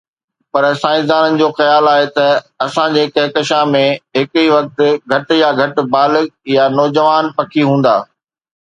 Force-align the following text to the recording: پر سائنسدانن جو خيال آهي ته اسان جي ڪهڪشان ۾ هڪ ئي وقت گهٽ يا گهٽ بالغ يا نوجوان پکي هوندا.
پر 0.53 0.63
سائنسدانن 0.83 1.37
جو 1.41 1.47
خيال 1.59 1.89
آهي 1.91 2.07
ته 2.15 2.25
اسان 2.67 2.95
جي 2.97 3.03
ڪهڪشان 3.19 3.77
۾ 3.77 3.83
هڪ 4.19 4.43
ئي 4.43 4.51
وقت 4.55 4.83
گهٽ 5.15 5.37
يا 5.43 5.55
گهٽ 5.61 5.87
بالغ 5.99 6.29
يا 6.57 6.69
نوجوان 6.79 7.33
پکي 7.39 7.71
هوندا. 7.73 7.97